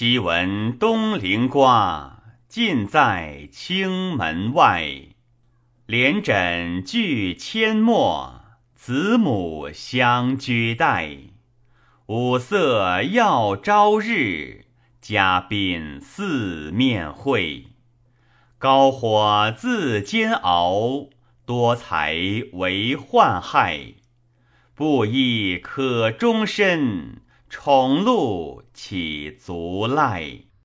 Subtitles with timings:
[0.00, 4.88] 昔闻东陵瓜，尽在青门外。
[5.84, 8.40] 连枕俱阡陌，
[8.74, 11.18] 子母相居待。
[12.06, 14.64] 五色耀朝日，
[15.02, 17.66] 嘉宾四面会。
[18.56, 21.10] 高火自煎熬，
[21.44, 22.16] 多才
[22.54, 23.96] 为患害。
[24.74, 27.20] 布衣可终身，
[27.50, 30.44] 宠禄岂足赖？